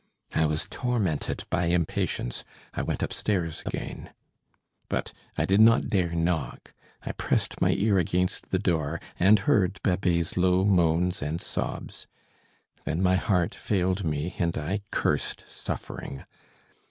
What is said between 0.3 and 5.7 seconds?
I was tormented by impatience, I went upstairs again. But I did